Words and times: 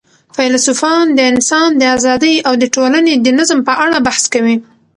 فیلسوفان 0.35 1.05
د 1.13 1.19
انسان 1.31 1.69
د 1.77 1.81
آزادۍ 1.97 2.35
او 2.47 2.53
د 2.61 2.63
ټولني 2.75 3.13
د 3.19 3.27
نظم 3.39 3.59
په 3.67 3.73
اړه 3.85 3.97
بحث 4.07 4.23
کوي. 4.33 4.55